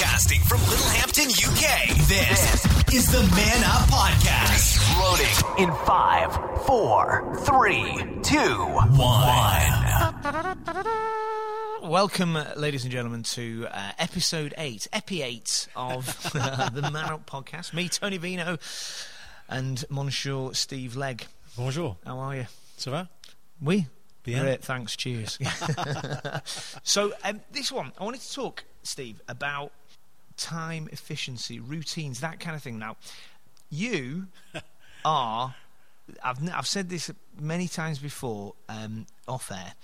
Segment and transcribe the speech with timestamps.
[0.00, 1.88] Broadcasting from Littlehampton, UK.
[2.08, 2.64] This
[2.94, 4.80] is the Man Up Podcast.
[4.98, 5.26] Loading
[5.62, 6.32] in five,
[6.64, 8.64] four, three, two,
[8.96, 9.10] one.
[11.90, 17.28] Welcome, ladies and gentlemen, to uh, episode 8, Epi 8 of uh, the Man Up
[17.28, 17.74] Podcast.
[17.74, 18.56] Me, Tony Vino,
[19.50, 21.26] and Monsieur Steve Legg.
[21.58, 21.98] Bonjour.
[22.06, 22.46] How are you?
[22.78, 23.10] Ça va?
[23.60, 23.86] We?
[24.22, 24.40] Bien.
[24.44, 25.38] Great, thanks, cheers.
[26.84, 29.72] so, um, this one, I wanted to talk, Steve, about
[30.40, 32.78] time efficiency, routines, that kind of thing.
[32.78, 32.96] Now,
[33.70, 34.26] you
[35.04, 35.54] are.
[36.24, 37.08] I've, I've said this
[37.38, 39.74] many times before um, off air,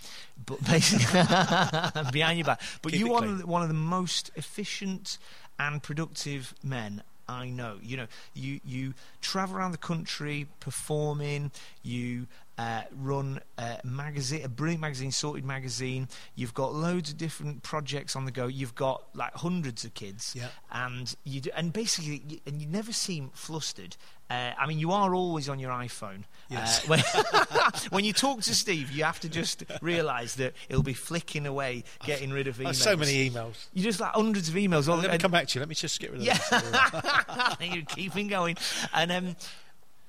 [0.45, 1.21] but basically
[2.13, 2.61] behind your back.
[2.83, 3.47] But Keep you are clean.
[3.47, 5.19] one of the most efficient
[5.59, 7.79] and productive men I know.
[7.83, 11.51] You know, you you travel around the country performing.
[11.83, 12.27] You
[12.59, 16.09] uh, run a magazine, a brilliant magazine, Sorted Magazine.
[16.35, 18.47] You've got loads of different projects on the go.
[18.47, 20.49] You've got like hundreds of kids, Yeah.
[20.73, 23.97] and you do, and basically, you, and you never seem flustered.
[24.29, 26.25] Uh, I mean, you are always on your iPhone.
[26.51, 26.83] Yes.
[26.85, 27.01] Uh, when,
[27.91, 31.85] when you talk to Steve, you have to just realise that he'll be flicking away,
[32.05, 32.75] getting rid of emails.
[32.77, 33.67] so many emails.
[33.73, 34.89] You just like hundreds of emails.
[34.89, 35.61] All Let me come back to you.
[35.61, 38.57] Let me just get rid of yeah, you're keeping going,
[38.93, 39.37] and um,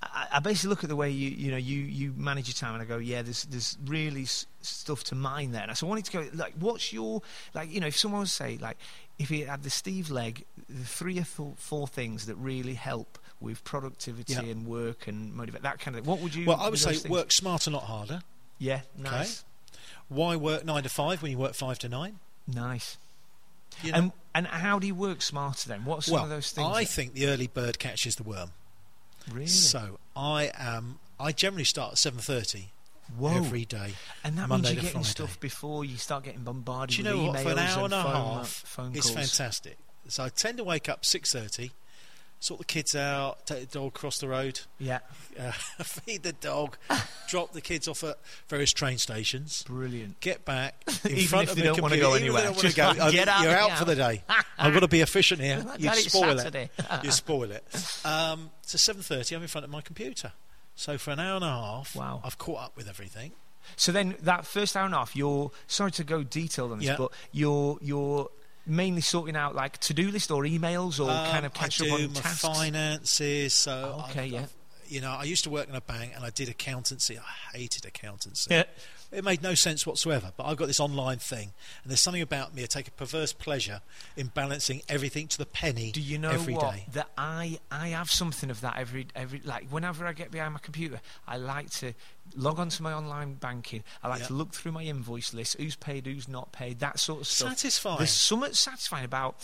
[0.04, 2.74] I, I basically look at the way you you know you you manage your time,
[2.74, 5.64] and I go, yeah, there's there's really s- stuff to mine there.
[5.68, 7.22] And so I wanted to go like, what's your
[7.54, 8.78] like you know if someone was to say like
[9.18, 13.18] if he had the Steve Legg, the three or four, four things that really help
[13.42, 14.42] with productivity Yeah.
[14.42, 16.12] and work and motivate that kind of thing.
[16.12, 16.46] What would you?
[16.46, 17.10] Well, I would say things?
[17.10, 18.22] work smarter, not harder.
[18.60, 19.44] Yeah, nice,
[20.10, 22.20] Why work nine to five when you work five to nine?
[22.48, 22.98] nice.
[23.84, 23.98] You know?
[23.98, 25.86] And and how do you work smarter then?
[25.86, 26.68] What's some well, of those things?
[26.68, 28.52] I that- think the early bird catches the worm.
[29.32, 29.48] Really.
[29.48, 31.00] So I am.
[31.20, 32.70] I generally start at seven thirty
[33.24, 33.94] every day.
[34.24, 35.10] And that Monday means you're getting Friday.
[35.10, 37.40] stuff before you start getting bombarded Do you with know what?
[37.40, 39.78] For an hour and a phone, half, phone it's fantastic.
[40.08, 41.72] So I tend to wake up six thirty,
[42.40, 45.00] sort the kids out, take the dog across the road, Yeah,
[45.40, 45.52] uh,
[45.84, 46.78] feed the dog,
[47.30, 48.18] drop the kids off at
[48.48, 49.64] various train stations.
[49.64, 50.20] brilliant.
[50.20, 50.76] get back
[51.06, 52.02] in Even front if of they the don't wanna computer.
[52.02, 53.86] go even if they anywhere, don't wanna just go, like, get out You're out for
[53.86, 54.24] the day.
[54.58, 55.66] I've got to be efficient here.
[55.80, 56.70] You spoil Saturday.
[56.78, 57.04] it.
[57.04, 57.64] You spoil it.
[58.06, 60.34] Um, so seven thirty, I'm in front of my computer.
[60.76, 62.22] So for an hour and a half, Wow.
[62.24, 63.32] I've caught up with everything.
[63.76, 66.88] So then that first hour and a half, you're sorry to go detailed on this,
[66.88, 66.96] Yeah.
[66.98, 68.30] but you're you're
[68.68, 71.86] mainly sorting out like to do list or emails or Um, kind of catch I
[71.86, 72.42] up do on my tasks.
[72.42, 73.54] finances.
[73.54, 74.40] So okay, I've- yeah.
[74.42, 74.52] I've-
[74.90, 77.20] you know, I used to work in a bank and I did accountancy.
[77.20, 78.48] I hated accountancy.
[78.54, 78.64] Yeah.
[79.12, 80.32] It made no sense whatsoever.
[80.36, 82.64] But I've got this online thing, and there's something about me.
[82.64, 83.82] I take a perverse pleasure
[84.18, 86.74] in balancing everything to the penny Do you know every what?
[86.74, 86.86] day.
[86.92, 90.60] That I I have something of that every every like whenever I get behind my
[90.60, 91.94] computer, I like to
[92.36, 93.84] log onto my online banking.
[94.04, 94.28] I like Yeah.
[94.28, 97.50] to look through my invoice list, who's paid, who's not paid, that sort of stuff.
[97.58, 97.98] Satisfying.
[97.98, 99.36] There's something satisfying about.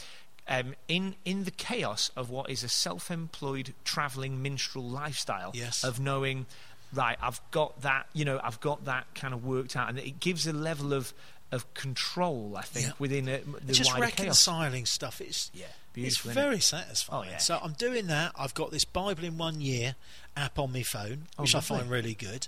[0.46, 5.86] Um, in in the chaos of what is a self-employed travelling minstrel lifestyle Yes.
[5.86, 6.48] of knowing,
[6.92, 10.20] right, I've got that, you know, I've got that kind of worked out, and it
[10.20, 11.14] gives a level of
[11.52, 12.94] of control, I think, Yeah.
[12.98, 14.20] within a, the just wider chaos.
[14.20, 15.22] reconciling stuff.
[15.22, 16.36] It's Yeah, it's beautiful, innit?
[16.36, 17.28] very satisfying.
[17.28, 17.38] Oh, yeah.
[17.38, 18.34] So I'm doing that.
[18.38, 19.96] I've got this Bible in one year
[20.36, 22.48] app on my phone, Oh, which I find really good.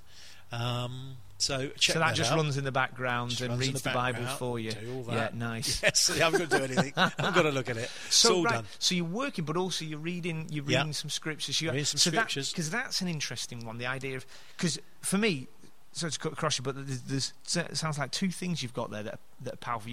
[0.52, 2.38] Um, so check so that, just out.
[2.38, 4.72] runs in the background Just and reads the the, Bible for you.
[5.10, 5.82] Yeah, nice.
[5.84, 6.94] Yes, I haven't got to do anything.
[6.96, 7.90] I've got to look at it.
[8.10, 8.66] So it's right, done.
[8.80, 10.48] so you're working, but also you're reading.
[10.50, 10.80] You're Yeah.
[10.80, 11.60] reading some scriptures.
[11.60, 12.52] You, Reading some so scriptures.
[12.52, 13.78] because that's an interesting one.
[13.78, 14.26] The idea of
[14.56, 15.48] because for me,
[15.92, 17.34] so to cut across you, but there's, there's
[17.70, 19.92] it sounds like two things you've got there that are, that are powerful.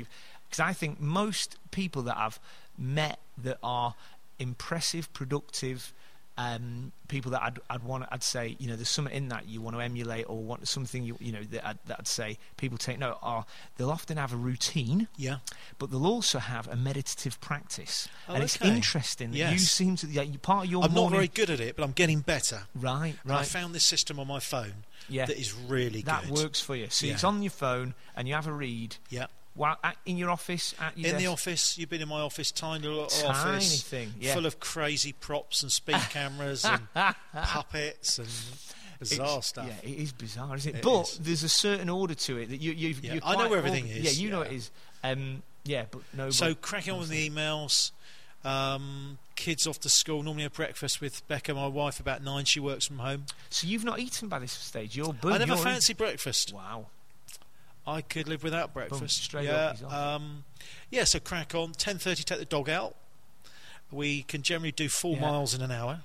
[0.48, 2.38] Because I think most people that I've
[2.78, 3.94] met that are
[4.38, 5.92] impressive, productive.
[6.38, 9.60] Um, people that I'd, I'd want, I'd say, you know, there's something in that you
[9.60, 12.78] want to emulate, or want something you, you know, that I'd, that I'd say people
[12.78, 13.18] take note.
[13.22, 13.44] Are
[13.76, 15.36] they'll often have a routine, Yeah.
[15.78, 18.08] but they'll also have a meditative practice.
[18.30, 18.74] Oh, and it's okay.
[18.74, 21.60] interesting that you seem to, yeah, you part of your I'm not very good at
[21.60, 22.62] it, but I'm getting better.
[22.74, 25.26] right, And I found this system on my phone Yeah.
[25.26, 26.34] that is really that good.
[26.34, 26.88] That works for you.
[26.88, 27.12] So Yeah.
[27.12, 29.26] it's on your phone and you have a read Yeah.
[29.54, 32.50] While at, in your office, at your In the office, you've been in my office,
[32.50, 34.34] tiny little Tiny office, thing, yeah.
[34.34, 36.80] full of crazy props and speed cameras and
[37.32, 38.28] puppets and
[38.98, 39.66] bizarre It's- stuff.
[39.68, 40.78] Yeah, it is bizarre, isn't it?
[40.78, 41.18] It but is.
[41.18, 43.04] there's a certain order to it that you, you've.
[43.04, 44.70] Yeah, I know where everything is, Yeah, you know it is.
[45.04, 46.30] Um, yeah, but no.
[46.30, 47.90] So cracking on with the emails.
[48.44, 50.22] Um, kids off to school.
[50.24, 52.00] Normally, have breakfast with Becca, my wife.
[52.00, 53.26] About nine, she works from home.
[53.50, 54.96] so you've not eaten by this stage.
[54.96, 55.32] You're boom.
[55.34, 56.52] I never fancy breakfast.
[56.52, 56.86] Wow.
[57.86, 59.24] I could live without breakfast.
[59.24, 60.44] straight yeah, um,
[60.90, 61.04] yeah.
[61.04, 61.72] So crack on.
[61.72, 62.94] Ten thirty, take the dog out.
[63.90, 65.22] We can generally do four Yeah.
[65.22, 66.02] miles in an hour.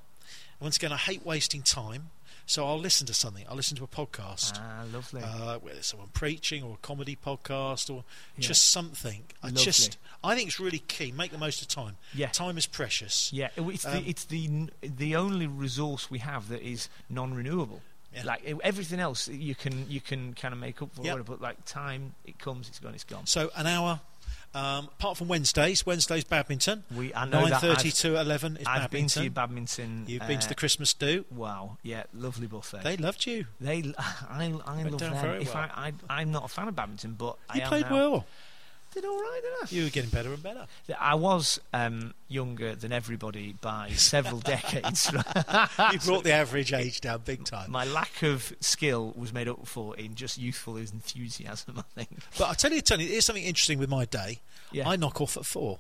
[0.59, 2.09] Once again, I hate wasting time,
[2.49, 3.45] So I'll listen to something.
[3.49, 4.53] I'll listen to a podcast.
[4.57, 5.21] Ah, lovely.
[5.21, 8.05] Uh, whether it's someone preaching or a comedy podcast or
[8.37, 8.47] Yeah.
[8.47, 9.25] just something.
[9.43, 9.63] I Lovely.
[9.65, 11.11] just, I think it's really key.
[11.11, 11.97] Make the most of time.
[12.13, 12.29] Yeah.
[12.29, 13.31] Time is precious.
[13.33, 17.81] Yeah, it's Um, the it's the the only resource we have that is non-renewable.
[18.13, 18.23] Yeah.
[18.25, 21.19] Like everything else, you can you can kind of make up for Yep.
[21.19, 23.25] it, but like time, it comes, it's gone, it's gone.
[23.25, 23.99] So an hour.
[24.55, 26.83] Um, apart from Wednesdays, Wednesdays badminton.
[26.95, 29.23] We I know Nine thirty to eleven is I've been to badminton.
[29.23, 30.03] your badminton.
[30.07, 31.25] You've been to uh, the Christmas do.
[31.29, 32.81] Wow, yeah, lovely buffet.
[32.83, 33.45] They loved you.
[33.59, 35.41] They, I, I Went love them.
[35.41, 35.69] If well.
[35.75, 38.25] I, I, I'm not a fan of badminton, but I You am played well.
[38.93, 39.65] Did all right, I?
[39.69, 40.65] You were getting better and better.
[40.99, 45.11] I was um, younger than everybody by several decades.
[45.91, 47.69] You brought the average age down big time.
[47.71, 52.09] My lack of skill was made up for in just youthful enthusiasm, I think.
[52.37, 54.39] But I tell you, Tony, here's something interesting with my day.
[54.71, 54.89] Yeah.
[54.89, 55.79] I knock off at four.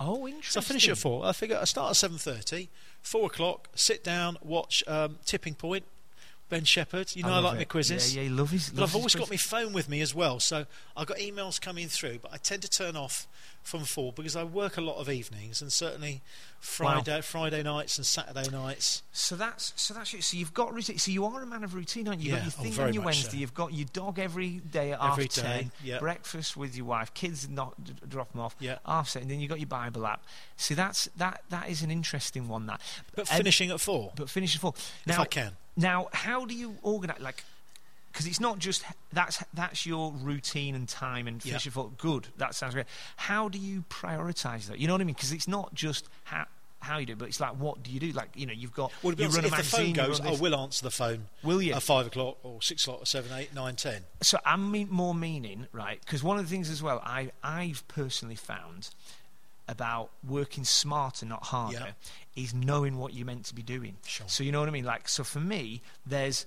[0.00, 0.60] oh, So interesting.
[0.60, 1.24] I finish at four.
[1.24, 2.68] I figure I start at seven thirty.
[3.02, 3.68] Four o'clock.
[3.74, 4.36] Sit down.
[4.42, 5.84] Watch um, Tipping Point.
[6.48, 7.14] Ben Shephard.
[7.14, 7.58] You know I, love like it.
[7.58, 8.16] my quizzes.
[8.16, 8.70] Yeah, yeah, love his.
[8.70, 10.66] But I've always got my phone with me as well, so
[10.96, 12.20] I've got emails coming through.
[12.22, 13.26] But I tend to turn off
[13.62, 16.22] from four because I work a lot of evenings, and certainly
[16.58, 19.02] Friday, Friday nights and Saturday nights.
[19.12, 20.24] So that's so that's it.
[20.24, 20.96] So you've got routine.
[20.98, 22.32] So you are a man of routine, aren't you?
[22.32, 23.30] Yeah, You've got oh, your thing very on your Wednesday.
[23.32, 23.36] so.
[23.36, 25.72] You've got your dog every day at Every half day, ten.
[25.84, 25.98] yeah.
[25.98, 27.12] Breakfast with your wife.
[27.14, 28.56] Kids not d- drop them off.
[28.58, 28.78] Yeah.
[28.86, 29.28] Half seven.
[29.28, 30.24] Then you've got your Bible app.
[30.56, 32.66] See, that's that that is an interesting one.
[32.66, 32.80] That.
[33.14, 34.74] But Um, finishing at four, But finishing at four.
[35.06, 35.52] if I can.
[35.78, 37.20] Now, how do you organise?
[37.20, 37.44] Like,
[38.12, 38.82] because it's not just
[39.12, 41.52] that's that's your routine and time and Yeah.
[41.52, 41.90] finish at four.
[41.96, 42.86] Good, that sounds great.
[43.16, 44.78] How do you prioritise that?
[44.80, 45.14] You know what I mean?
[45.14, 46.46] Because it's not just how
[46.80, 48.10] how you do, it, but it's like what do you do?
[48.12, 50.30] Like, you know, you've got Well, you honest, run a if the phone goes, I
[50.32, 51.74] will answer the phone Will you?
[51.74, 54.02] at five o'clock or six o'clock or seven, eight, nine, ten.
[54.22, 56.00] So I'm mean, more meaning, right?
[56.00, 58.90] Because one of the things as well, I I've personally found
[59.68, 61.94] about working smarter, not harder,
[62.34, 63.96] is knowing what you're meant to be doing.
[64.06, 64.26] Sure.
[64.28, 64.84] So you know what I mean?
[64.84, 66.46] Like, so for me, there's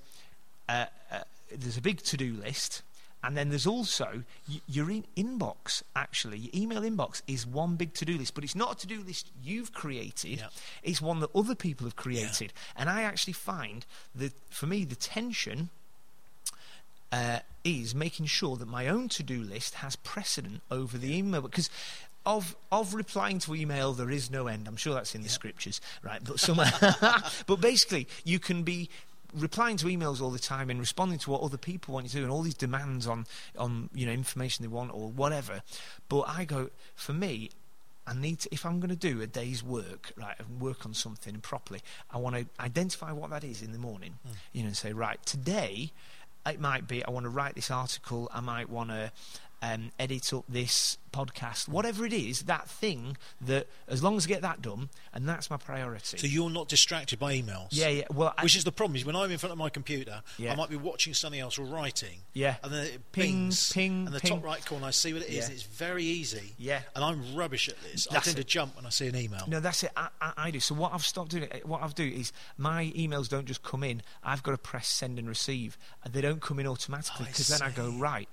[0.68, 1.20] uh, uh,
[1.56, 2.82] there's a big to-do list.
[3.24, 5.84] And then there's also y- your in- inbox.
[5.96, 9.28] Actually, your email inbox is one big to-do list, but it's not a to-do list
[9.44, 10.40] you've created.
[10.40, 10.48] Yeah.
[10.82, 12.52] It's one that other people have created.
[12.76, 13.86] And I actually find
[14.16, 15.70] that for me, the tension
[17.12, 21.70] uh, is making sure that my own to-do list has precedent over the email because
[22.26, 24.68] of of replying to email there is no end.
[24.68, 26.24] I'm sure that's in the scriptures, right?
[26.24, 26.72] But somewhere,
[27.48, 28.90] but basically you can be
[29.34, 32.18] replying to emails all the time and responding to what other people want you to
[32.18, 33.26] do and all these demands on
[33.58, 35.62] on you know information they want or whatever.
[36.10, 37.50] But I go for me.
[38.08, 40.96] I need to, if I'm going to do a day's work, right, and work on
[40.96, 44.34] something properly, I want to identify what that is in the morning, hmm.
[44.54, 45.92] you know, and say, right, today
[46.46, 49.12] it might be I want to write this article, I might want to
[49.62, 54.30] um, edit up this podcast, whatever it is, that thing that as long as I
[54.30, 56.18] get that done, and that's my priority.
[56.18, 57.68] So you're not distracted by emails.
[57.72, 58.04] yeah, yeah.
[58.14, 60.54] Well, I, Which is the problem is when I'm in front of my computer, Yeah.
[60.54, 62.20] I might be watching something else or writing.
[62.34, 62.56] Yeah.
[62.64, 64.32] And then it Ping, pings, ping, and the ping.
[64.32, 65.50] top right corner, I see what it is.
[65.50, 65.54] Yeah.
[65.54, 66.54] It's very easy.
[66.58, 66.80] Yeah.
[66.96, 68.08] And I'm rubbish at this.
[68.10, 69.44] I That's tend to jump when I see an email.
[69.48, 69.92] No, that's it.
[69.98, 70.62] I, I, I do.
[70.62, 74.02] So what I've stopped doing, what I've do is my emails don't just come in.
[74.24, 77.62] I've got to press send and receive, and they don't come in automatically because then
[77.62, 78.30] I go right.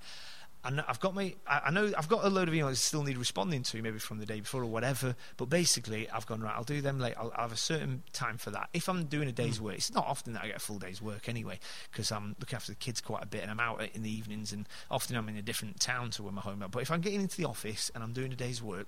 [0.61, 3.17] And I've got my, I know I've got a load of emails that still need
[3.17, 5.15] responding to, maybe from the day before or whatever.
[5.37, 6.53] But basically, I've gone right.
[6.53, 7.13] I'll do them late.
[7.17, 8.67] I'll, I'll have a certain time for that.
[8.73, 9.63] If I'm doing a day's Hmm.
[9.65, 11.59] work, it's not often that I get a full day's work anyway,
[11.89, 14.51] because I'm looking after the kids quite a bit, and I'm out in the evenings,
[14.51, 16.67] and often I'm in a different town to where my home is.
[16.71, 18.87] But if I'm getting into the office and I'm doing a day's work,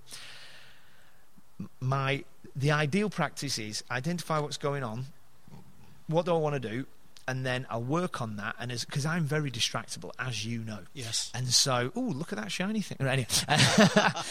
[1.79, 2.23] my
[2.55, 5.05] the ideal practice is identify what's going on
[6.07, 6.85] what do i want to do
[7.27, 10.79] and then i'll work on that and as because i'm very distractible as you know
[10.93, 11.31] Yes.
[11.35, 13.63] and so oh look at that shiny thing Right, anyway.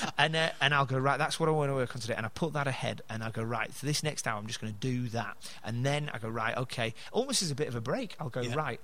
[0.18, 2.26] and uh, and i'll go right that's what i want to work on today and
[2.26, 4.72] i put that ahead and i go right for this next hour i'm just going
[4.72, 7.80] to do that and then i go right okay almost as a bit of a
[7.80, 8.54] break i'll go Yeah.
[8.54, 8.80] right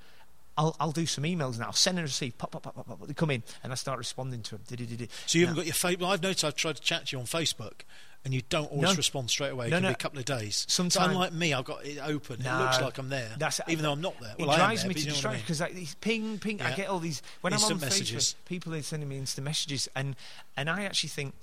[0.58, 1.70] I'll, I'll do some emails now.
[1.70, 2.38] Send and receive.
[2.38, 3.06] Pop, pop, pop, pop, pop.
[3.06, 4.60] They come in, and I start responding to them.
[4.66, 5.08] Di-di-di-di.
[5.26, 6.10] So you haven't got your favourite.
[6.10, 7.82] I've noticed I've tried to chat to you on Facebook,
[8.24, 8.94] and you don't always No.
[8.94, 9.66] respond straight away.
[9.66, 9.88] It No, can no.
[9.90, 10.64] be a couple of days.
[10.68, 12.42] Sometimes, so unlike me, I've got it open.
[12.42, 12.56] No.
[12.58, 14.34] it looks like I'm there, That's- even though I'm not there.
[14.38, 15.40] It Well, I am drives there, me to you know what I mean.
[15.42, 16.62] because like ping ping.
[16.62, 18.34] I get all these when Instant I'm on messages.
[18.42, 18.44] Facebook.
[18.46, 20.16] People are sending me instant messages, and
[20.56, 21.34] and I actually think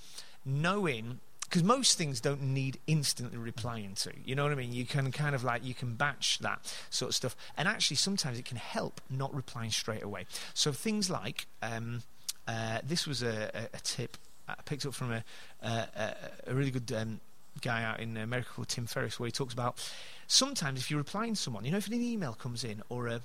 [0.46, 1.20] knowing
[1.53, 4.12] because most things don't need instantly replying to.
[4.25, 4.74] You know what I mean?
[4.74, 8.39] You can kind of like you can batch that sort of stuff, and actually sometimes
[8.39, 10.25] it can help not replying straight away.
[10.55, 12.01] So things like um,
[12.48, 14.17] uh, this was a, a, a tip
[14.48, 15.24] I picked up from a
[15.62, 16.15] a,
[16.48, 16.91] a, really good.
[16.91, 17.19] Um,
[17.62, 19.77] Guy out in America called Tim Ferriss, where he talks about
[20.25, 23.22] sometimes if you're replying to someone, you know, if an email comes in or a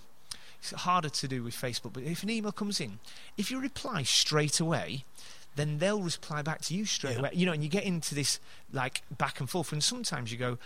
[0.61, 2.99] it's harder to do with Facebook, but if an email comes in,
[3.39, 5.05] if you reply straight away,
[5.59, 7.19] then they'll reply back to you straight Yeah.
[7.21, 7.31] away.
[7.35, 8.41] You know, and you get into this
[8.73, 10.59] like back and forth, and sometimes you go,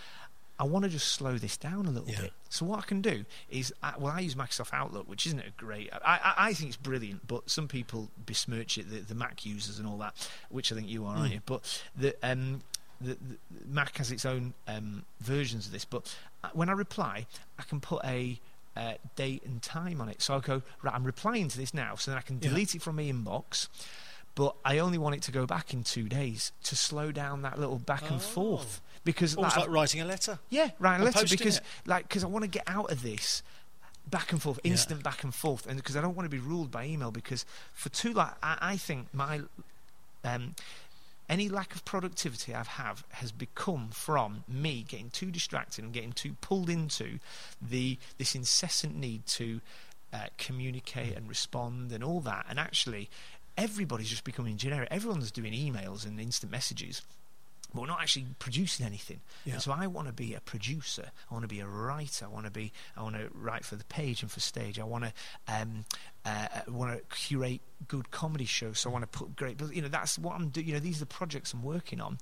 [0.59, 2.21] I want to just slow this down a little Yeah.
[2.21, 2.33] bit.
[2.49, 5.49] So what I can do is, I, well, I use Microsoft Outlook, which isn't a
[5.57, 5.89] great.
[5.91, 9.79] I, I, I think it's brilliant, but some people besmirch it, the, the Mac users
[9.79, 10.13] and all that,
[10.49, 11.35] which I think you are, aren't Mm.
[11.35, 11.41] you?
[11.45, 12.61] But the um,
[13.01, 15.83] the, the Mac has its own um, versions of this.
[15.85, 17.25] But uh, when I reply,
[17.59, 18.39] I can put a
[18.77, 20.21] uh, date and time on it.
[20.21, 20.93] So I go right.
[20.95, 22.49] I'm replying to this now, so then I can Yeah.
[22.49, 23.67] delete it from my inbox.
[24.35, 27.59] But I only want it to go back in two days to slow down that
[27.59, 28.19] little back and Oh.
[28.19, 30.39] forth because Almost like, like writing a letter.
[30.49, 30.99] yeah, right.
[30.99, 31.63] a Letter because it.
[31.85, 33.43] like because I want to get out of this
[34.07, 34.71] back and forth, Yeah.
[34.71, 37.11] instant back and forth, and because I don't want to be ruled by email.
[37.11, 39.41] Because for too like I, I think my
[40.23, 40.55] um,
[41.29, 46.11] any lack of productivity I've have has become from me getting too distracted and getting
[46.13, 47.19] too pulled into
[47.61, 49.61] the this incessant need to
[50.11, 53.11] uh, communicate and respond and all that, and actually.
[53.57, 54.87] Everybody's just becoming generic.
[54.91, 57.01] Everyone's doing emails and instant messages
[57.73, 59.19] but we're not actually producing anything.
[59.45, 59.57] Yeah.
[59.57, 61.09] So I want to be a producer.
[61.29, 62.25] I want to be a writer.
[62.25, 62.71] I want to be.
[62.95, 64.79] I want to write for the page and for stage.
[64.79, 65.13] I want to.
[65.47, 65.85] Um,
[66.25, 68.79] uh, I want to curate good comedy shows.
[68.79, 69.59] So I want to put great.
[69.73, 70.67] You know, that's what I'm doing.
[70.67, 72.19] You know, these are the projects I'm working on.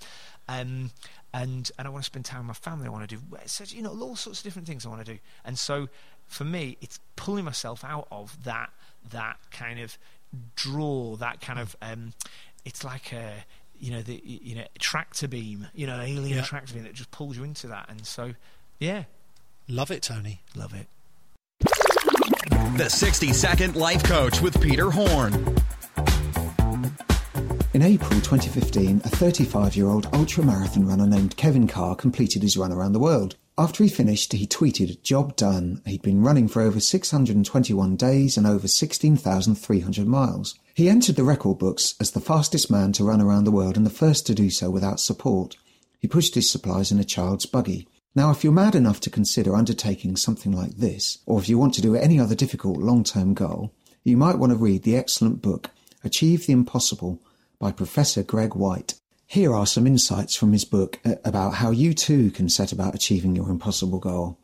[0.48, 0.92] Um,
[1.34, 2.88] and and I want to spend time with my family.
[2.88, 3.22] I want to do.
[3.46, 5.20] So, you know, all sorts of different things I want to do.
[5.44, 5.90] And so
[6.28, 8.70] for me, it's pulling myself out of that
[9.10, 9.98] that kind of
[10.56, 11.16] draw.
[11.18, 11.76] That kind of.
[11.82, 12.14] Um,
[12.66, 13.34] it's like a
[13.80, 16.44] you know the you know tractor beam you know alien Yeah.
[16.44, 18.36] tractor beam that just pulls you into that and so
[18.78, 19.06] yeah
[19.68, 20.42] Love it, Tony.
[20.56, 20.86] love it
[22.78, 25.34] The 60 Second Life Coach with Peter Horn.
[27.74, 32.56] In April 2015, a 35 year old ultra marathon runner named Kevin Carr completed his
[32.58, 33.36] run around the world.
[33.62, 35.84] After he finished, he tweeted, Job done.
[35.86, 40.56] He'd been running for over 621 days and over 16,300 miles.
[40.74, 43.86] He entered the record books as the fastest man to run around the world and
[43.86, 45.58] the first to do so without support.
[46.00, 47.88] He pushed his supplies in a child's buggy.
[48.16, 51.76] Now, if you're mad enough to consider undertaking something like this, or if you want
[51.76, 53.72] to do any other difficult long term goal,
[54.04, 55.70] you might want to read the excellent book,
[56.04, 57.22] Achieve the Impossible
[57.60, 58.96] by Professor Greg Whyte.
[59.32, 62.96] Here are some insights from his book uh, about how you too can set about
[62.96, 64.38] achieving your impossible goal.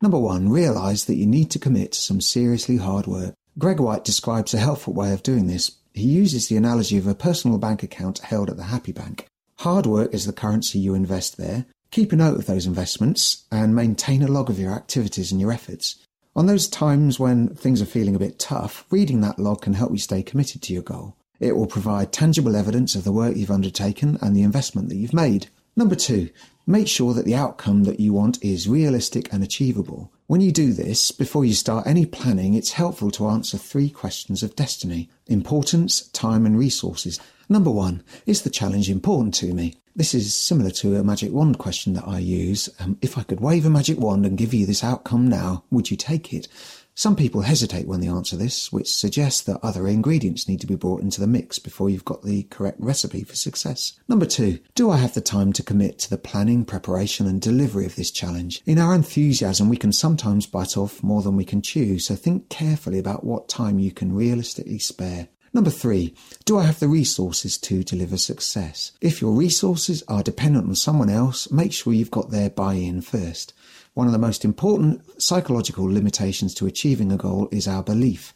[0.00, 3.36] Number one, realize that you need to commit to some seriously hard work.
[3.56, 5.70] Greg Whyte describes a helpful way of doing this.
[5.94, 9.28] He uses the analogy of a personal bank account held at the Happy Bank.
[9.58, 11.64] Hard work is the currency you invest there.
[11.92, 15.52] Keep a note of those investments and maintain a log of your activities and your
[15.52, 16.04] efforts.
[16.34, 19.92] On those times when things are feeling a bit tough, reading that log can help
[19.92, 21.14] you stay committed to your goal.
[21.42, 25.12] It will provide tangible evidence of the work you've undertaken and the investment that you've
[25.12, 25.48] made.
[25.74, 26.30] Number two,
[26.68, 30.12] make sure that the outcome that you want is realistic and achievable.
[30.28, 34.44] When you do this, before you start any planning, it's helpful to answer three questions
[34.44, 37.18] of destiny importance, time, and resources.
[37.48, 39.74] Number one, is the challenge important to me?
[39.96, 42.68] This is similar to a magic wand question that I use.
[42.78, 45.90] Um, if I could wave a magic wand and give you this outcome now, would
[45.90, 46.46] you take it?
[46.94, 50.74] Some people hesitate when they answer this, which suggests that other ingredients need to be
[50.74, 53.98] brought into the mix before you've got the correct recipe for success.
[54.08, 57.86] Number two, do I have the time to commit to the planning, preparation, and delivery
[57.86, 58.60] of this challenge?
[58.66, 62.50] In our enthusiasm, we can sometimes bite off more than we can chew, so think
[62.50, 65.28] carefully about what time you can realistically spare.
[65.54, 66.14] Number three,
[66.46, 68.92] do I have the resources to deliver success?
[69.02, 73.02] If your resources are dependent on someone else, make sure you've got their buy in
[73.02, 73.52] first.
[73.94, 78.32] One of the most important psychological limitations to achieving a goal is our belief.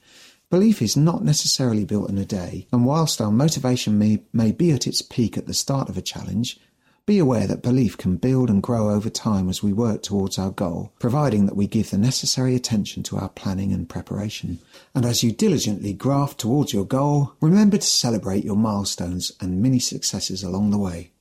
[0.51, 4.71] Belief is not necessarily built in a day, and whilst our motivation may, may be
[4.73, 6.61] at its peak at the start of a challenge,
[7.07, 10.51] be aware that belief can build and grow over time as we work towards our
[10.51, 14.59] goal, providing that we give the necessary attention to our planning and preparation.
[14.95, 19.79] And as you diligently graft towards your goal, remember to celebrate your milestones and mini
[19.79, 21.13] successes along the way.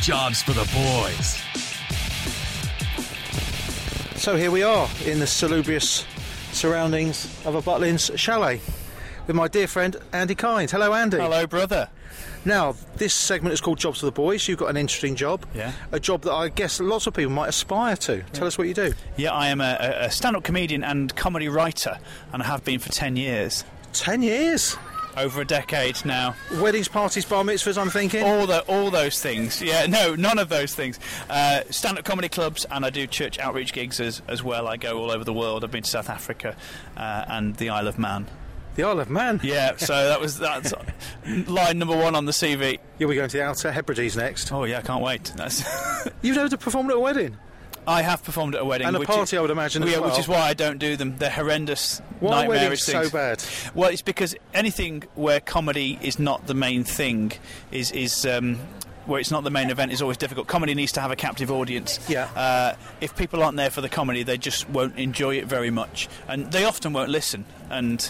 [0.00, 1.67] Jobs for the boys.
[4.18, 6.04] So here we are in the salubrious
[6.52, 8.60] surroundings of a Butlins chalet
[9.26, 10.70] with my dear friend Andy Kind.
[10.70, 11.16] Hello, Andy.
[11.18, 11.88] Hello, brother.
[12.44, 14.46] Now, this segment is called Jobs for the Boys.
[14.48, 15.46] You've got an interesting job.
[15.54, 15.72] Yeah.
[15.92, 18.22] A job that I guess lots of people might aspire to.
[18.32, 18.92] Tell us what you do.
[19.16, 21.98] Yeah, I am a, a- stand up comedian and comedy writer,
[22.32, 23.64] and I have been for 10 years.
[23.92, 24.76] Ten years.
[25.18, 26.36] Over a decade now.
[26.60, 28.22] Weddings, parties, bar mitzvahs, I'm thinking.
[28.22, 29.60] All the all those things.
[29.60, 31.00] Yeah, no, none of those things.
[31.28, 34.68] Uh, stand up comedy clubs, and I do church outreach gigs as, as well.
[34.68, 35.64] I go all over the world.
[35.64, 36.56] I've been to South Africa
[36.96, 38.26] uh, and the Isle of Man.
[38.76, 39.40] The Isle of Man.
[39.42, 40.72] Yeah, so that was that's
[41.26, 42.78] line number one on the CV.
[42.98, 44.52] You'll be going to the Outer Hebrides next.
[44.52, 45.32] Oh yeah, I can't wait.
[45.36, 45.64] That's
[46.22, 47.36] You've never performed at a wedding.
[47.88, 50.10] I have performed at a wedding And a party, is- I would imagine, Yeah, well.
[50.10, 51.16] which is why I don't do them.
[51.16, 53.42] They're horrendous, Why nightmarish weddings so bad?
[53.74, 57.32] Well, it's because anything where comedy is not the main thing
[57.72, 58.58] is is um,
[59.06, 60.46] where it's not the main event is always difficult.
[60.48, 61.98] Comedy needs to have a captive audience.
[62.10, 62.24] Yeah.
[62.36, 66.08] Uh, if people aren't there for the comedy, they just won't enjoy it very much,
[66.28, 67.46] and they often won't listen.
[67.70, 68.02] And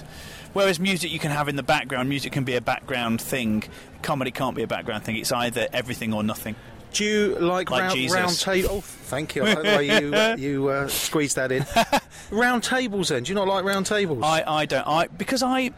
[0.54, 3.62] whereas music you can have in the background, music can be a background thing.
[4.02, 5.14] Comedy can't be a background thing.
[5.16, 6.56] It's either everything or nothing.
[6.92, 8.16] Do you like, Like round, Jesus.
[8.16, 8.68] round table?
[8.72, 9.44] Oh, thank you.
[9.44, 11.66] I like the way you uh, you uh, squeezed that in.
[12.30, 13.22] round tables, then?
[13.24, 14.22] Do you not like round tables?
[14.22, 15.70] I, I don't I because I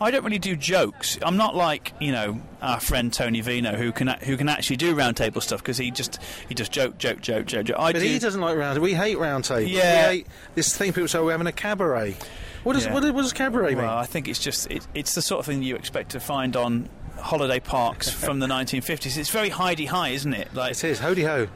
[0.00, 1.18] I don't really do jokes.
[1.22, 4.94] I'm not like you know our friend Tony Vino who can who can actually do
[4.94, 6.18] round table stuff because he just
[6.48, 7.76] he just joke joke joke joke joke.
[7.78, 8.78] I but do, he doesn't like round.
[8.80, 9.70] We hate round tables.
[9.70, 10.08] Yeah.
[10.10, 12.16] We hate this thing people say we're having a cabaret.
[12.64, 12.94] What does Yeah.
[12.94, 13.78] what, what does cabaret mean?
[13.84, 16.56] Well, I think it's just it, it's the sort of thing you expect to find
[16.56, 19.16] on holiday parks from the 1950s.
[19.16, 20.54] It's very Hi-de-Hi, isn't it?
[20.54, 21.48] Like it is hody ho.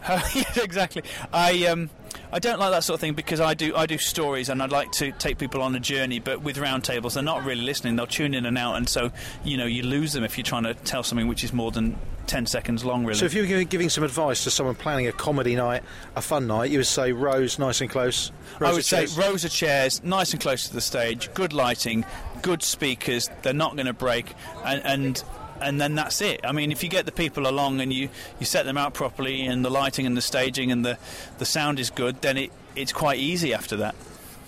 [0.63, 1.03] exactly.
[1.33, 1.91] I um,
[2.33, 4.71] I don't like that sort of thing because I do I do stories and I'd
[4.71, 6.19] like to take people on a journey.
[6.19, 7.97] But with roundtables, they're not really listening.
[7.97, 9.11] They'll tune in and out, and so
[9.45, 11.97] you know you lose them if you're trying to tell something which is more than
[12.27, 13.05] ten seconds long.
[13.05, 13.19] Really.
[13.19, 15.83] So if you were giving some advice to someone planning a comedy night,
[16.15, 18.31] a fun night, you would say rows nice and close.
[18.61, 19.19] I would say chairs.
[19.19, 22.05] rows of chairs, nice and close to the stage, good lighting,
[22.43, 23.29] good speakers.
[23.43, 25.25] They're not going to break, and, and
[25.61, 26.41] and then that's it.
[26.45, 29.47] I mean, if you get the people along and you, you set them out properly,
[29.47, 30.99] and the lighting and the staging and the
[31.39, 33.95] the sound is good, then it it's quite easy after that.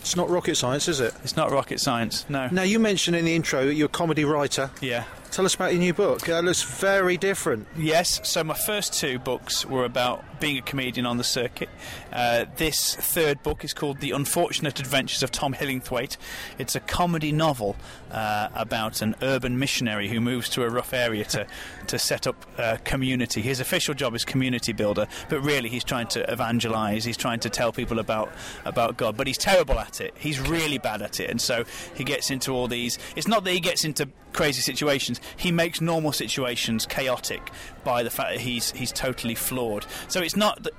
[0.01, 1.15] It's not rocket science, is it?
[1.23, 2.25] It's not rocket science.
[2.29, 2.49] No.
[2.51, 4.71] Now you mentioned in the intro that you're a comedy writer.
[4.81, 5.05] Yeah.
[5.33, 6.21] Tell us about your new book.
[6.27, 7.67] That looks very different.
[7.75, 11.71] Yes, so my first two books were about being a comedian on the circuit.
[12.13, 16.19] Uh, this third book is called The Unfortunate Adventures of Tom Hillingthwaite.
[16.59, 17.77] It's a comedy novel
[18.11, 21.47] uh, about an urban missionary who moves to a rough area to,
[21.87, 23.41] to set up a community.
[23.41, 27.49] His official job is community builder, but really he's trying to evangelise, he's trying to
[27.49, 28.31] tell people about,
[28.67, 30.13] about God, but he's terrible at it.
[30.19, 32.99] He's really bad at it, and so he gets into all these.
[33.17, 35.21] It's not that he gets into crazy situations.
[35.37, 37.51] He makes normal situations chaotic
[37.85, 39.87] by the fact that he's he's totally flawed.
[40.09, 40.73] So it's not that,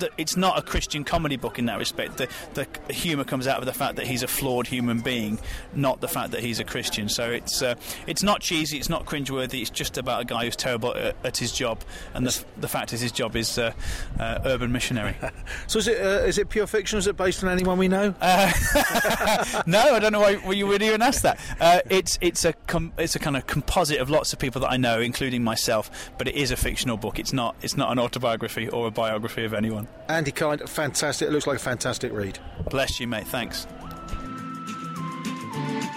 [0.00, 2.16] that it's not a Christian comedy book in that respect.
[2.16, 5.38] The the humour comes out of the fact that he's a flawed human being,
[5.74, 7.08] not the fact that he's a Christian.
[7.08, 7.74] So it's uh,
[8.06, 8.78] it's not cheesy.
[8.78, 9.60] It's not cringeworthy.
[9.60, 11.82] It's just about a guy who's terrible at, at his job,
[12.14, 13.72] and the, the fact is his job is uh,
[14.18, 15.16] uh, urban missionary.
[15.68, 16.98] So is it uh, is it pure fiction?
[16.98, 18.08] Is it based on anyone we know?
[18.20, 21.38] no, I don't know why, why you would even ask that.
[21.60, 24.70] Uh, it's it's a com- it's a kind of composite of lots of people that
[24.70, 26.10] I know, including myself.
[26.18, 27.18] But it is a fictional book.
[27.18, 29.88] It's not it's not an autobiography or a biography of anyone.
[30.08, 31.28] Andy Kind, fantastic.
[31.28, 32.38] It looks like a fantastic read.
[32.70, 33.26] Bless you, mate.
[33.26, 33.66] Thanks.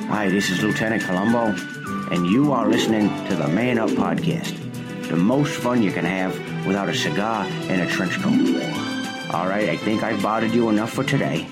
[0.09, 1.55] Hi, this is Lieutenant Columbo,
[2.11, 4.57] and you are listening to the Man Up Podcast.
[5.07, 6.35] The most fun you can have
[6.65, 9.33] without a cigar and a trench coat.
[9.33, 11.47] All right, I think I've bothered you enough for today.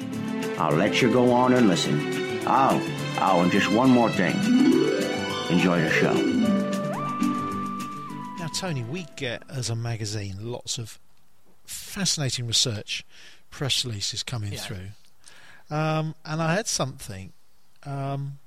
[0.57, 1.99] I'll let you go on and listen.
[2.47, 2.81] Oh,
[3.21, 4.33] oh, and just one more thing.
[5.49, 6.13] Enjoy the show.
[8.37, 10.99] Now, Tony, we get as a magazine lots of
[11.65, 13.05] fascinating research,
[13.49, 14.59] press releases coming Yeah.
[14.59, 14.87] through,
[15.69, 17.31] um, and I had something.
[17.83, 18.39] Um,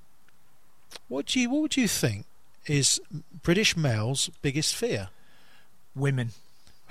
[1.09, 2.27] what do you what would you think
[2.67, 3.01] is
[3.43, 5.09] British males' biggest fear?
[5.95, 6.33] Women.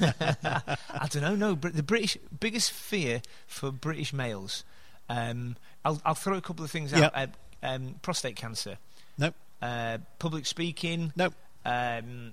[0.00, 1.34] I don't know.
[1.34, 4.64] No, but the British biggest fear for British males.
[5.08, 7.12] Um, I'll, I'll throw a couple of things out.
[7.14, 7.22] Yeah.
[7.22, 7.26] Uh,
[7.66, 8.78] um, prostate cancer.
[9.18, 9.34] Nope.
[9.62, 11.12] Uh, public speaking.
[11.16, 11.34] Nope.
[11.64, 12.32] Um,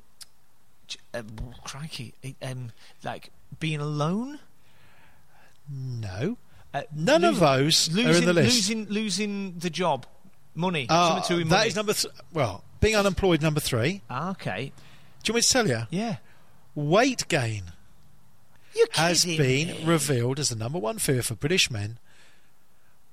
[1.13, 1.21] uh,
[1.63, 2.13] crikey.
[2.41, 2.71] Um,
[3.03, 4.39] like being alone.
[5.69, 6.37] No,
[6.73, 8.55] Uh, none of those losing, are in the list.
[8.55, 10.05] Losing, losing the job,
[10.55, 10.85] money.
[10.87, 10.93] Do
[11.37, 11.67] with that money.
[11.69, 11.93] is number.
[11.93, 14.01] Th- well, being unemployed, number three.
[14.09, 14.71] Ah, okay.
[15.23, 15.81] Do you want me to tell you?
[15.89, 16.17] Yeah.
[16.75, 17.63] Weight gain
[18.75, 19.83] You're has been me.
[19.85, 21.99] revealed as the number one fear for British men,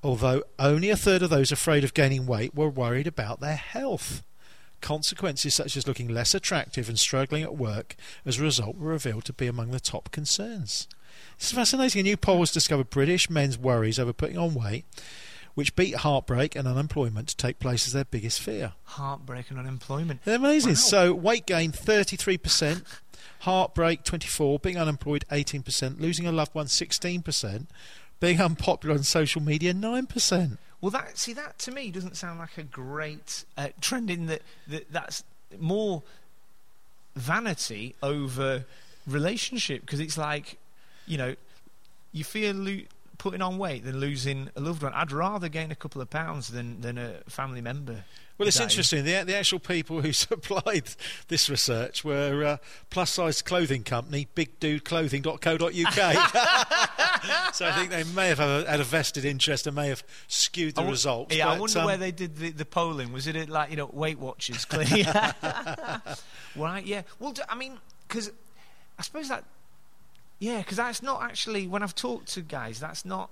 [0.02, 4.22] although only a third of those afraid of gaining weight were worried about their health.
[4.80, 9.24] Consequences such as looking less attractive and struggling at work as a result were revealed
[9.24, 10.86] to be among the top concerns.
[11.36, 12.00] It's fascinating.
[12.00, 14.84] A new poll has discovered British men's worries over putting on weight,
[15.54, 18.74] which beat heartbreak and unemployment to take place as their biggest fear.
[18.84, 20.24] Heartbreak and unemployment.
[20.24, 20.72] They're amazing.
[20.72, 20.76] Wow.
[20.76, 22.84] So weight gain 33%,
[23.40, 27.66] heartbreak 24, being unemployed 18%, losing a loved one 16%,
[28.20, 30.58] being unpopular on social media 9%.
[30.80, 34.10] Well, that see that to me doesn't sound like a great uh, trend.
[34.10, 35.24] In that, that that's
[35.58, 36.02] more
[37.16, 38.64] vanity over
[39.06, 40.56] relationship because it's like,
[41.06, 41.34] you know,
[42.12, 42.54] you feel
[43.18, 44.92] putting on weight than losing a loved one.
[44.94, 48.04] I'd rather gain a couple of pounds than than a family member.
[48.38, 49.04] Well, it's interesting.
[49.04, 50.90] The, the actual people who supplied
[51.26, 52.56] this research were uh,
[52.88, 55.68] plus size clothing company, bigdudeclothing.co.uk.
[57.52, 60.82] so I think they may have had a, vested interest and may have skewed the
[60.82, 61.34] wo- results.
[61.34, 63.12] Yeah, I wonder um, where they did the, the polling.
[63.12, 64.64] Was it at, like you know Weight Watchers?
[64.64, 65.04] Clearly,
[66.54, 66.86] right?
[66.86, 67.02] Yeah.
[67.18, 68.30] Well, I mean, because
[68.98, 69.42] I suppose that
[70.38, 73.30] yeah, because that's not actually when I've talked to guys, that's not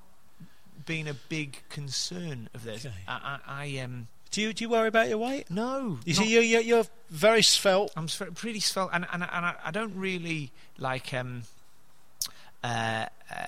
[0.85, 2.87] been a big concern of theirs.
[2.87, 2.95] Okay.
[3.09, 5.51] I, I, I um Do you do you worry about your weight?
[5.51, 7.92] no, You see, you're, you're, you're very svelte.
[7.97, 11.42] I'm pretty svelte, and and, and I, I don't really like um
[12.62, 13.47] uh, uh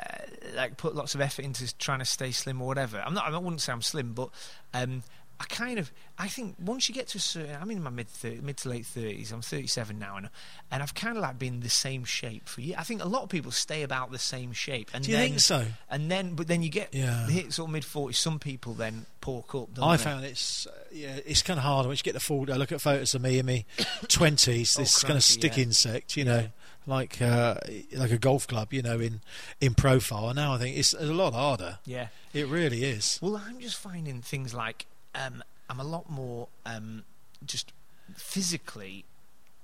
[0.55, 3.03] like put lots of effort into trying to stay slim or whatever.
[3.05, 3.33] I'm not.
[3.33, 4.31] I wouldn't say I'm slim, but
[4.75, 5.03] um.
[5.41, 8.09] I kind of, I think once you get to a certain, I'm in my mid
[8.43, 9.31] mid to late thirties.
[9.31, 10.29] I'm 37 now, and
[10.71, 12.77] and I've kind of like been the same shape for years.
[12.79, 14.91] I think a lot of people stay about the same shape.
[14.93, 15.67] And Do you then, think so?
[15.89, 17.27] And then, but then you get Yeah.
[17.29, 18.17] hit sort of mid 40s.
[18.17, 19.75] Some people then pork up.
[19.75, 20.03] Don't I they?
[20.03, 22.53] found it's uh, yeah, it's kind of hard once you get the full.
[22.53, 23.65] I look at photos of me in my
[24.09, 24.77] twenties.
[24.77, 25.63] Oh, This kind of stick yeah.
[25.65, 26.49] insect, you know,
[26.87, 27.55] like uh,
[27.95, 29.21] like a golf club, you know, in
[29.61, 30.33] in profile.
[30.35, 31.79] Now I think it's a lot harder.
[31.85, 32.09] Yeah.
[32.35, 33.19] It really is.
[33.23, 37.05] Well, I'm just finding things like um, I'm a lot more um,
[37.45, 37.73] just
[38.17, 39.05] physically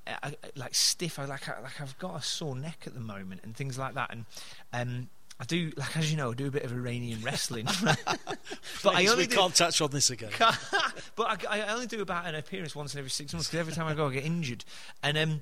[0.07, 1.18] uh, I- like stiff.
[1.18, 3.94] I like I, like I've got a sore neck at the moment and things like
[3.94, 4.11] that.
[4.12, 4.24] And
[4.72, 5.09] um,
[5.40, 7.66] I do like as you know, I do a bit of Iranian wrestling.
[8.83, 10.30] but I only do, can't touch on this again.
[11.16, 13.72] but I, I only do about an appearance once in every six months because every
[13.72, 14.64] time I go, I get injured.
[15.02, 15.40] And um,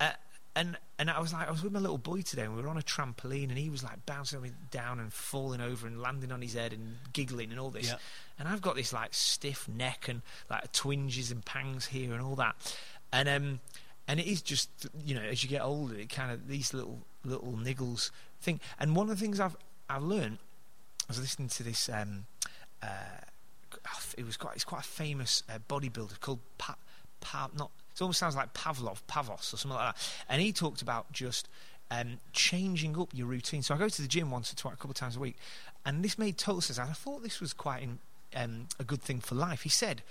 [0.00, 0.12] uh,
[0.58, 2.68] and and I was like, I was with my little boy today, and we were
[2.68, 6.32] on a trampoline, and he was like bouncing me down and falling over and landing
[6.32, 7.86] on his head and giggling and all this.
[7.86, 7.96] Yeah.
[8.40, 12.34] And I've got this like stiff neck and like twinges and pangs here and all
[12.36, 12.56] that.
[13.12, 13.60] And um,
[14.08, 14.68] and it is just
[15.04, 18.58] you know as you get older, it kind of these little little niggles thing.
[18.80, 19.56] And one of the things I've
[19.88, 20.38] I've learned,
[21.04, 21.88] I was listening to this.
[21.88, 22.26] Um,
[22.82, 23.22] uh,
[24.16, 26.74] it was quite it's quite a famous uh, bodybuilder called pa,
[27.56, 30.12] not it almost sounds like Pavlov Pavos or something like that.
[30.28, 31.48] And he talked about just
[31.90, 33.62] um, changing up your routine.
[33.62, 35.36] So I go to the gym once or twice a couple of times a week
[35.84, 36.78] and this made total sense.
[36.78, 37.98] And I thought this was quite in,
[38.36, 39.62] um, a good thing for life.
[39.62, 40.02] He said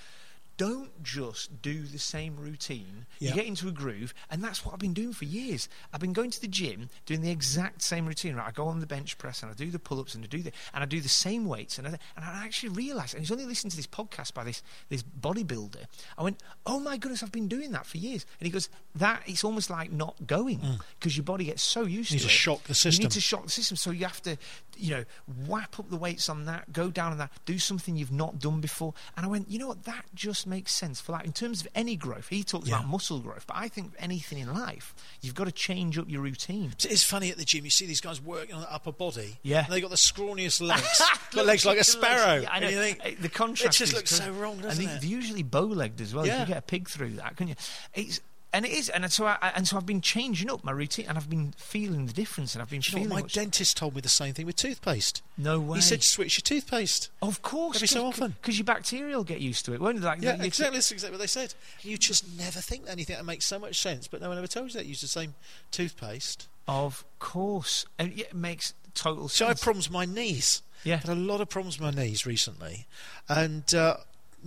[0.58, 3.06] don't just do the same routine.
[3.20, 5.70] You get into a groove, and that's what I've been doing for years.
[5.94, 8.36] I've been going to the gym, doing the exact same routine.
[8.36, 10.42] Right, I go on the bench press, and I do the pull-ups, and I do
[10.42, 13.32] the, and I do the same weights, and I, and I actually realised, and he's
[13.32, 15.86] only listening to this podcast by this this bodybuilder.
[16.18, 19.22] I went, oh my goodness, I've been doing that for years, and he goes, that
[19.28, 20.62] it's almost like not going
[21.00, 22.14] because your body gets so used Mm.
[22.14, 22.38] You to need to it.
[22.38, 23.02] shock the system.
[23.02, 24.38] You need to shock the system, so you have to,
[24.80, 25.04] you know,
[25.48, 28.62] whap up the weights on that, go down on that, do something you've not done
[28.62, 28.94] before.
[29.16, 31.26] And I went, you know what, that just makes sense for that.
[31.26, 32.28] in terms of any growth.
[32.30, 32.76] He talks Yeah.
[32.78, 36.22] about muscle growth, but I think anything in life, you've got to change up your
[36.22, 36.74] routine.
[36.84, 37.64] It's funny at the gym.
[37.66, 39.38] You see these guys working on the upper body.
[39.44, 39.66] Yeah.
[39.66, 41.02] And they got the scrawniest legs.
[41.34, 42.42] got legs like a sparrow.
[42.42, 42.68] Yeah, I know.
[42.68, 45.02] And think, the contrast It just looks so wrong, doesn't they- it?
[45.02, 46.26] They're usually bow-legged as well.
[46.26, 46.38] You Yeah.
[46.40, 47.56] can get a pig through that, couldn't you?
[47.94, 48.20] It's
[48.54, 51.18] and it is, and so I, and so I've been changing up my routine, and
[51.18, 53.16] I've been feeling the difference, and I've been Do you know feeling.
[53.16, 55.22] My much- dentist told me the same thing with toothpaste.
[55.38, 55.78] no way.
[55.78, 57.10] He said switch your toothpaste.
[57.22, 58.36] "Of course, Every so often.
[58.42, 60.04] because your bacteria will get used to it, won't it?
[60.04, 60.78] Like, Yeah, exactly.
[60.78, 61.54] That's exactly what they said.
[61.82, 64.74] You just never think anything that makes so much sense, but no one ever tells
[64.74, 64.86] you that.
[64.88, 65.36] Use the same
[65.72, 66.48] toothpaste.
[66.68, 69.38] Of course, and it makes total sense.
[69.38, 69.64] So I had sense.
[69.64, 70.62] problems with my knees.
[70.84, 70.96] Yeah.
[70.96, 72.88] I had a lot of problems with my knees recently,
[73.30, 73.98] and uh,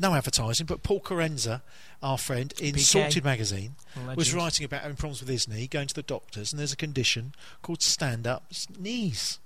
[0.00, 0.66] no advertising.
[0.66, 1.62] But Paul Kerensa,
[2.02, 2.80] our friend in PK.
[2.80, 3.74] Sorted magazine,
[4.16, 6.76] was writing about having problems with his knee, going to the doctors, and there's a
[6.76, 8.44] condition called stand-up
[8.78, 9.38] knees.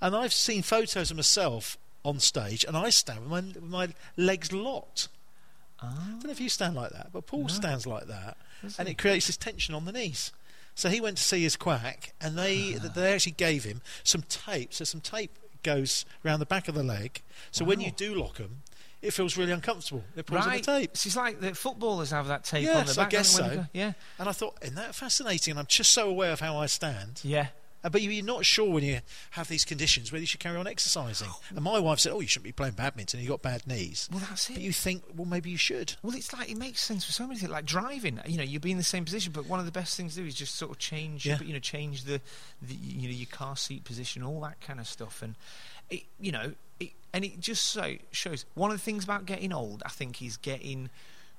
[0.00, 3.88] And I've seen photos of myself on stage, and I stand with my, with my
[4.16, 5.08] legs locked.
[5.80, 7.48] I don't know if you stand like that, but Paul No.
[7.48, 8.92] stands like that, Does and he?
[8.92, 10.32] it creates this tension on the knees.
[10.74, 12.88] So he went to see his quack, and they Ah.
[12.94, 14.74] they actually gave him some tape.
[14.74, 15.30] So some tape
[15.62, 17.22] goes around the back of the leg.
[17.50, 18.62] So when you do lock them,
[19.04, 20.02] it feels really uncomfortable.
[20.16, 20.90] It pulls on the tape.
[20.92, 23.56] It's like the footballers have that tape on the Yes, I guess don't they, when
[23.58, 23.62] so.
[23.62, 25.52] go- Yeah, And I thought, isn't that fascinating?
[25.52, 27.20] And I'm just so aware of how I stand.
[27.22, 27.48] yeah.
[27.84, 29.00] Uh, But you- you're not sure when you
[29.32, 31.28] have these conditions whether you should carry on exercising.
[31.50, 33.20] And my wife said, "Oh, you shouldn't be playing badminton.
[33.20, 34.54] You've got bad knees." Well, that's it.
[34.54, 35.94] But you think, well, maybe you should.
[36.02, 38.20] Well, it's like it makes sense for so many things, like driving.
[38.26, 40.22] You know, you'll be in the same position, but one of the best things to
[40.22, 41.38] do is just sort of change, Yeah.
[41.42, 42.22] you know, change the,
[42.62, 45.34] the, you know, your car seat position, all that kind of stuff, and
[45.90, 48.44] it, you know, it, and it just so shows.
[48.54, 50.90] One of the things about getting old, I think, is getting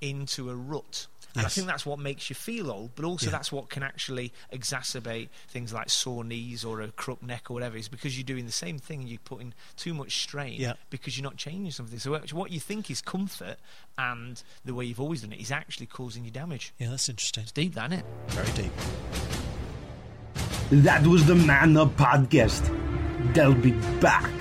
[0.01, 1.05] into a rut.
[1.37, 3.33] And I think that's what makes you feel old, but also Yeah.
[3.33, 7.75] that's what can actually exacerbate things like sore knees or a crook neck or whatever.
[7.75, 10.73] Is because you're doing the same thing and you're putting too much strain Yeah.
[10.89, 11.99] because you're not changing something.
[11.99, 13.57] So what you think is comfort
[13.97, 16.73] and the way you've always done it is actually causing you damage.
[16.79, 17.43] Yeah, that's interesting.
[17.43, 18.05] It's deep, that, isn't it?
[18.29, 18.71] Very deep.
[20.83, 22.63] That was the Man Up Podcast.
[23.33, 24.31] They'll be back.